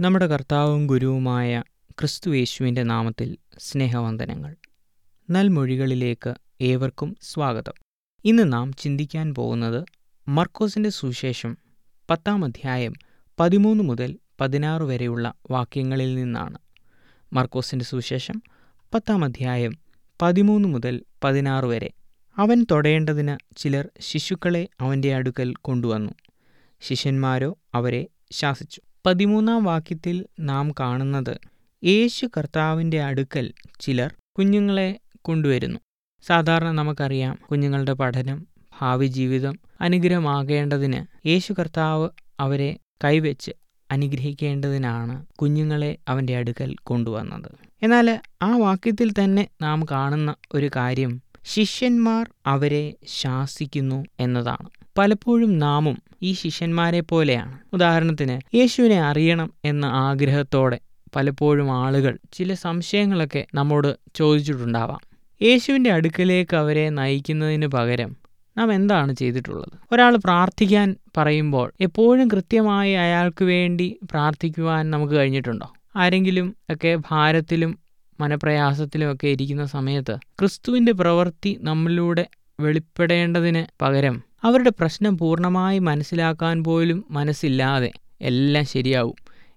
[0.00, 4.56] നമ്മുടെ കർത്താവും ഗുരുവുമായ ക്രിസ്തു യേശുവിന്റെ നാമത്തിൽ സ്നേഹവന്ദനങ്ങൾ.
[5.30, 7.72] നൽമൊഴികളിലേക്ക് ഏവർക്കും സ്വാഗതം.
[8.24, 9.84] ഇന്ന് നാം ചിന്തിക്കാൻ പോകുന്നത്
[10.28, 11.58] മർക്കോസിന്റെ സുവിശേഷം
[12.10, 12.94] പത്താം അധ്യായം
[13.40, 16.58] പതിമൂന്ന് മുതൽ പതിനാറ് വരെയുള്ള വാക്യങ്ങളിൽ നിന്നാണ്.
[17.32, 18.42] മർക്കോസിന്റെ സുവിശേഷം
[18.94, 19.78] പത്താം അധ്യായം
[20.22, 21.90] പതിമൂന്ന് മുതൽ പതിനാറ് വരെ
[22.36, 26.12] അവൻ തൊടേണ്ടതിന് ചിലർ ശിശുക്കളെ അവന്റെ അടുക്കൽ കൊണ്ടുവന്നു.
[26.80, 28.80] ശിഷ്യന്മാരോ അവരെ ശാസിച്ചു.
[29.06, 31.34] പതിമൂന്നാം വാക്യത്തിൽ നാം കാണുന്നത്
[31.82, 35.78] യേശു കർത്താവിന്റെ അടുക്കൽ ചിലർ കുഞ്ഞുങ്ങളെ കൊണ്ടുവരുന്നു.
[36.26, 38.38] സാധാരണ നമുക്കറിയാം കുഞ്ഞുങ്ങളുടെ പഠനം
[38.80, 42.08] ഭാവി ജീവിതം അനുഗ്രഹമാകേണ്ടതിന് യേശു കർത്താവ്
[42.40, 42.70] അവരെ
[43.04, 43.52] കൈവച്ച്
[43.90, 47.50] അനുഗ്രഹിക്കേണ്ടതിനാണ് കുഞ്ഞുങ്ങളെ അവന്റെ അടുക്കൽ കൊണ്ടുവന്നത്.
[47.82, 51.12] എന്നാൽ ആ വാക്യത്തിൽ തന്നെ നാം കാണുന്ന ഒരു കാര്യം
[51.44, 54.68] ശിഷ്യന്മാർ അവരെ ശാസിക്കുന്നു എന്നതാണ്.
[54.98, 57.58] പലപ്പോഴും നാമും ഈ ശിഷ്യന്മാരെ പോലെയാണ്.
[57.72, 60.78] ഉദാഹരണത്തിന് യേശുവിനെ അറിയണം എന്ന ആഗ്രഹത്തോടെ
[61.16, 65.00] പലപ്പോഴും ആളുകൾ ചില സംശയങ്ങളൊക്കെ നമ്മോട് ചോദിച്ചിട്ടുണ്ടാവാം.
[65.42, 68.16] യേശുവിന്റെ അടുക്കലേക്ക് അവരെ നയിക്കുന്നതിന് പകരം
[68.56, 69.72] നാം എന്താണ് ചെയ്തിട്ടുള്ളത്?
[69.92, 75.72] ഒരാൾ പ്രാർത്ഥിക്കാൻ പറയുമ്പോൾ എപ്പോഴും കൃത്യമായി അയാൾക്ക് വേണ്ടി പ്രാർത്ഥിക്കുവാൻ നമുക്ക് കഴിഞ്ഞിട്ടുണ്ടോ?
[75.96, 77.78] ആരെങ്കിലും ഒക്കെ ഭാരത്തിലും
[78.20, 82.26] മനപ്രയാസത്തിലും ഒക്കെ ഇരിക്കുന്ന സമയത്ത് ക്രിസ്തുവിന്റെ പ്രവൃത്തി നമ്മളിലൂടെ
[82.60, 89.14] വെളിപ്പെടേണ്ടതിന് പകരം അവരുടെ പ്രശ്നം പൂർണമായി മനസ്സിലാക്കാൻ പോലും മനസ്സില്ലാതെ എല്ലാം ശരിയാവും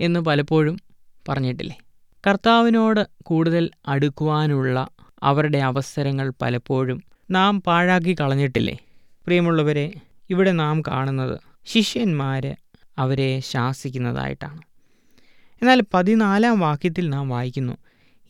[0.00, 0.78] എന്ന് പലപ്പോഴും
[1.28, 1.78] പറഞ്ഞിട്ടില്ലേ?
[2.26, 4.88] കർത്താവിനോട് കൂടുതൽ അടുക്കുവാനുള്ള
[5.22, 8.78] അവരുടെ അവസരങ്ങൾ പലപ്പോഴും നാം പാഴാക്കി കളഞ്ഞിട്ടില്ലേ?
[9.24, 9.92] പ്രിയമുള്ളവരെ
[10.30, 12.56] ഇവിടെ നാം കാണുന്നത് ശിഷ്യന്മാർ
[12.98, 14.62] അവരെ ശാസിക്കുന്നതായിട്ടാണ്.
[15.62, 17.72] എന്നാൽ പതിനാലാം വാക്യത്തിൽ നാം വായിക്കുന്നു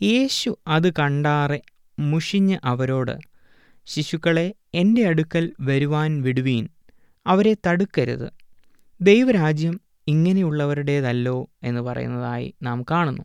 [0.03, 1.61] യേശു അത് കണ്ടാറെ
[1.99, 3.34] മുഷിഞ്ഞ് അവരോട്
[3.87, 6.69] ശിശുക്കളെ എന്റെ അടുക്കൽ വരുവാൻ വിടുവീൻ.
[7.27, 8.33] അവരെ തടുക്കരുത്.
[9.01, 13.23] ദൈവരാജ്യം ഇങ്ങനെയുള്ളവരുടേതല്ലോ എന്ന് പറയുന്നതായി നാം കാണുന്നു.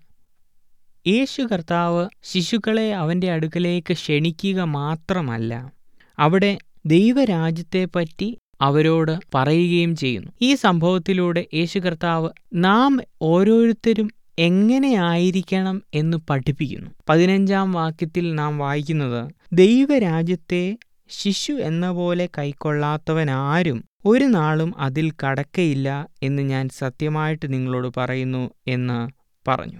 [1.07, 5.73] യേശു കർത്താവ് ശിശുക്കളെ അവന്റെ അടുക്കലേക്ക് ക്ഷണിക്കുക മാത്രമല്ല
[6.19, 10.31] അവിടെ ദൈവരാജ്യത്തെപ്പറ്റി അവരോട് പറയുകയും ചെയ്യുന്നു.
[10.41, 14.09] ഈ സംഭവത്തിലൂടെ യേശു കർത്താവ് നാം ഓരോരുത്തരും
[14.39, 16.91] എങ്ങനെയായിരിക്കണം എന്ന് പഠിപ്പിക്കുന്നു.
[17.09, 20.77] പതിനഞ്ചാം വാക്യത്തിൽ നാം വായിക്കുന്നത് ദൈവരാജ്യത്തെ
[21.09, 28.99] ശിശു എന്ന പോലെ കൈക്കൊള്ളാത്തവനാരും ഒരു നാളും അതിൽ കടക്കയില്ല എന്ന് ഞാൻ സത്യമായിട്ട് നിങ്ങളോട് പറയുന്നു എന്ന്
[29.47, 29.79] പറഞ്ഞു.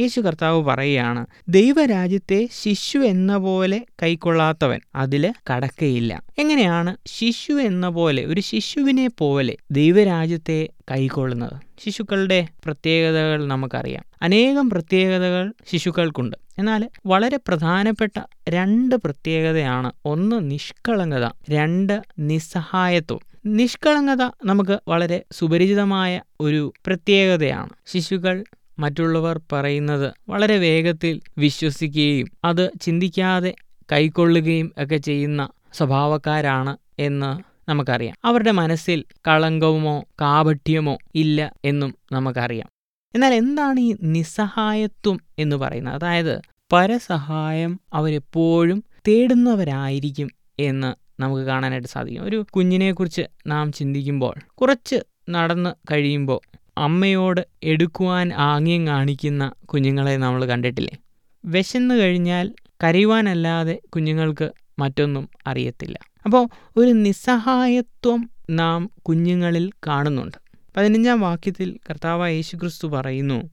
[0.00, 6.22] യേശു കർത്താവ് പറയുകയാണ് ദൈവരാജ്യത്തെ ശിശു എന്ന പോലെ കൈക്കൊള്ളാത്തവൻ അതിൽ കടക്കയില്ല.
[6.38, 11.52] എങ്ങനെയാണ് ശിശു എന്ന പോലെ ഒരു ശിശുവിനെ പോലെ ദൈവരാജ്യത്തെ കൈക്കൊള്ളുന്നത്?
[11.84, 14.04] ശിശുക്കളുടെ പ്രത്യേകതകൾ നമുക്കറിയാം.
[14.22, 16.36] അനേകം പ്രത്യേകതകൾ ശിശുക്കൾക്കുണ്ട്.
[16.58, 19.92] എന്നാൽ വളരെ പ്രധാനപ്പെട്ട രണ്ട് പ്രത്യേകതയാണ്.
[20.04, 23.18] ഒന്ന് നിഷ്കളങ്കത രണ്ട് നിസ്സഹായത്വം.
[23.46, 27.70] നിഷ്കളങ്കത നമുക്ക് വളരെ സുപരിചിതമായ ഒരു പ്രത്യേകതയാണ്.
[27.86, 28.44] ശിശുക്കൾ
[28.78, 33.54] മറ്റുള്ളവർ പറയുന്നത് വളരെ വേഗത്തിൽ വിശ്വസിക്കുകയും അത് ചിന്തിക്കാതെ
[33.92, 37.38] കൈക്കൊള്ളുകയും ഒക്കെ ചെയ്യുന്ന സ്വഭാവക്കാരാണ് എന്ന്
[37.70, 38.16] നമുക്കറിയാം.
[38.24, 42.68] അവരുടെ മനസ്സിൽ കളങ്കവുമോ കാപട്യമോ ഇല്ല എന്നും നമുക്കറിയാം.
[43.14, 45.94] എന്നാൽ എന്താണ് ഈ നിസ്സഹായത്വം എന്ന് പറയുന്നത്?
[45.94, 46.40] അതായത്
[46.72, 50.28] പരസഹായം അവരെപ്പോഴും തേടുന്നവരായിരിക്കും
[50.58, 52.24] എന്ന് നമുക്ക് കാണാനായിട്ട് സാധിക്കും.
[52.24, 54.96] ഒരു കുഞ്ഞിനെക്കുറിച്ച് നാം ചിന്തിക്കുമ്പോൾ കുറച്ച്
[55.30, 56.40] നടന്ന് കഴിയുമ്പോൾ
[56.78, 60.96] അമ്മയോട് എടുക്കുവാൻ ആംഗ്യം കാണിക്കുന്ന കുഞ്ഞുങ്ങളെ നമ്മൾ കണ്ടിട്ടില്ലേ?
[61.44, 65.98] വിശന്നു കഴിഞ്ഞാൽ കരയുവാനല്ലാതെ കുഞ്ഞുങ്ങൾക്ക് മറ്റൊന്നും അറിയത്തില്ല.
[66.24, 70.38] അപ്പോൾ ഒരു നിസ്സഹായത്വം നാം കുഞ്ഞുങ്ങളിൽ കാണുന്നുണ്ട്.
[70.76, 73.50] പതിനഞ്ചാം വാക്യത്തിൽ കർത്താവ് യേശുക്രിസ്തു പറയുന്നു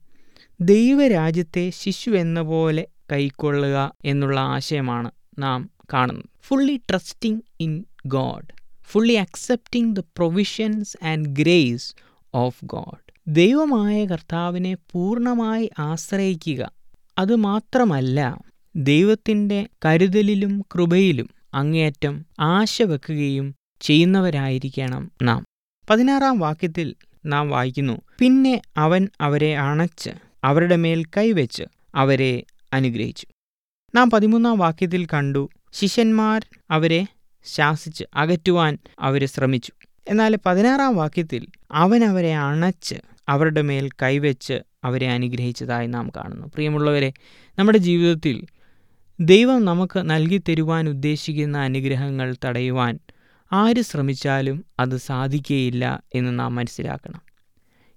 [0.60, 6.28] ദൈവരാജ്യത്തെ ശിശു എന്ന പോലെ കൈക്കൊള്ളുക എന്നുള്ള ആശയമാണ് നാം കാണുന്നത്.
[6.42, 8.46] Fully trusting in God
[8.84, 11.94] fully accepting the provisions and grace
[12.34, 16.72] of God ദൈവമായ കർത്താവിനെ പൂർണമായി ആശ്രയിക്കുക.
[17.18, 18.44] അതുമാത്രമല്ല
[18.76, 25.44] ദൈവത്തിന്റെ കരുതലിലും കൃപയിലും അങ്ങേയറ്റം ആശ വെക്കുകയും ചെയ്യുന്നവരായിരിക്കണം നാം.
[25.90, 26.94] പതിനാറാം വാക്യത്തിൽ
[27.26, 30.10] നാം വായിക്കുന്നു പിന്നെ അവൻ അവരെ അണച്ച്
[30.44, 31.62] അവരുടെ മേൽ കൈവച്ച്
[31.94, 33.26] അവരെ അനുഗ്രഹിച്ചു.
[33.94, 37.06] നാം പതിമൂന്നാം വാക്യത്തിൽ കണ്ടു ശിഷ്യന്മാർ അവരെ
[37.44, 39.72] ശാസിച്ച് അകറ്റുവാൻ അവരെ ശ്രമിച്ചു.
[40.08, 42.94] എന്നാൽ പതിനാറാം വാക്യത്തിൽ അവൻ അവരെ അണച്ച്
[43.28, 46.46] അവരുടെ മേൽ കൈവച്ച് അവരെ അനുഗ്രഹിച്ചതായി നാം കാണുന്നു.
[46.46, 47.12] പ്രിയമുള്ളവരെ
[47.58, 48.44] നമ്മുടെ ജീവിതത്തിൽ
[49.20, 52.98] ദൈവം നമുക്ക് നൽകി തരുവാൻ ഉദ്ദേശിക്കുന്ന അനുഗ്രഹങ്ങൾ തടയുവാൻ
[53.52, 57.20] ആര് ശ്രമിച്ചാലും അത് സാധിക്കുകയില്ല എന്ന് നാം മനസ്സിലാക്കണം.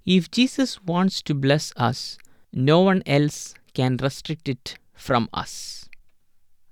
[0.08, 2.18] If Jesus wants to bless us
[2.56, 5.90] no one else can restrict it from us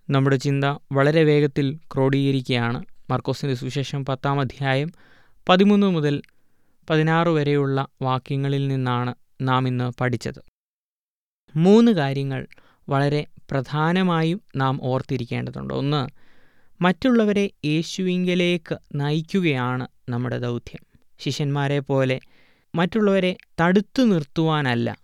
[0.10, 2.86] നമ്മുടെ ചിന്ത വളരെ വേഗത്തിൽ ക്രോഡീകരിക്കുകയാണ്.
[3.10, 4.92] മർക്കോസിന്റെ സുശേഷം പത്താം അധ്യായം
[5.50, 6.22] പതിമൂന്ന് മുതൽ
[6.90, 10.44] പതിനാറ് വരെയുള്ള വാക്യങ്ങളിൽ നിന്നാണ് നാം ഇന്ന് പഠിച്ചത്.
[11.56, 12.48] മൂന്ന് കാര്യങ്ങൾ
[12.90, 15.74] വളരെ പ്രധാനമായും നാം ഓർത്തിരിക്കേണ്ടതുണ്ട്.
[15.74, 16.10] ഒന്ന്
[16.84, 20.86] മറ്റുള്ളവരെ യേശുവിങ്കലേക്ക് നയിക്കുകയാണ് നമ്മുടെ ദൗത്യം.
[21.20, 22.20] ശിഷ്യന്മാരെ പോലെ
[22.76, 24.98] മറ്റുള്ളവരെ തടുത്തു നിർത്തുവാനല്ല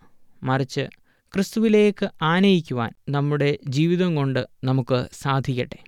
[0.44, 0.88] മറിച്ച്
[1.34, 5.84] ക്രിസ്തുവിലേക്ക് ആനയിക്കുവാൻ നമ്മുടെ ജീവിതം കൊണ്ട് നമുക്ക് സാധിക്കട്ടെ.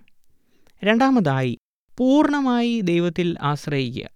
[0.84, 1.58] രണ്ടാമതായി
[1.98, 4.08] പൂർണമായി ദൈവത്തിൽ ആശ്രയിക്കുക.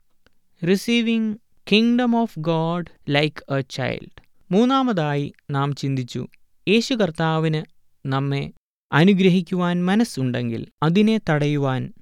[0.66, 1.36] Receiving
[1.72, 6.28] kingdom of God like a child മൂന്നാമതായി നാം ചിന്തിച്ചു
[6.68, 7.64] യേശു കർത്താവിന്
[8.06, 8.52] നമ്മെ
[8.92, 11.92] അനുഗ്രഹിക്കുവാൻ മനസ്സുണ്ടെങ്കിൽ അതിനെ തടയുവാൻ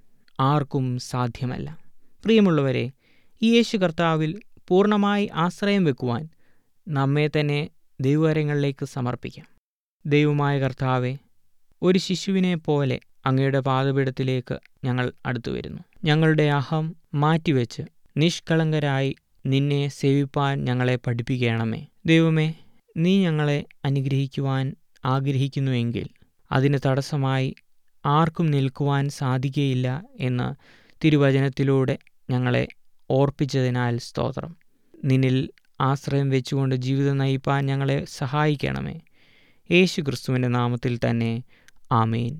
[0.40, 1.78] ആർക്കും സാധ്യമല്ല.
[2.24, 2.90] പ്രിയമുള്ളവരെ
[3.42, 6.28] ഈ യേശു കർത്താവിൽ പൂർണമായി ആശ്രയം വെക്കുവാൻ
[6.88, 9.46] നമ്മെ തന്നെ ദൈവകരങ്ങളിലേക്ക് സമർപ്പിക്കാം.
[10.06, 11.16] ദൈവമായ കർത്താവെ
[11.82, 17.82] ഒരു ശിശുവിനെ പോലെ അങ്ങയുടെ പാദപീഠത്തിലേക്ക് ഞങ്ങൾ അടുത്തു വരുന്നു ഞങ്ങളുടെ അഹം മാറ്റിവെച്ച്
[18.16, 19.14] നിഷ്കളങ്കരായി
[19.46, 21.86] നിന്നെ സേവിപ്പാൻ ഞങ്ങളെ പഠിപ്പിക്കണമേ.
[22.06, 22.54] ദൈവമേ
[22.96, 24.74] നീ ഞങ്ങളെ അനുഗ്രഹിക്കുവാൻ
[25.04, 26.08] ആഗ്രഹിക്കുന്നുവെങ്കിൽ
[26.52, 27.54] അതിന് തടസ്സമായി
[28.06, 30.54] ആർക്കും നിൽക്കുവാൻ സാധിക്കുകയില്ല എന്ന്
[31.04, 31.98] തിരുവചനത്തിലൂടെ
[32.30, 32.68] ഞങ്ങളെ
[33.10, 34.56] ഓർപ്പിച്ചതിനാൽ സ്തോത്രം.
[35.04, 35.50] നിന്നിൽ
[35.80, 39.00] ആശ്രയം വെച്ചുകൊണ്ട് ജീവിതം നയിപ്പാൻ ഞങ്ങളെ സഹായിക്കണമേ.
[39.70, 41.42] യേശു ക്രിസ്തുവിന്റെ നാമത്തിൽ തന്നെ
[41.92, 42.38] ആമേൻ.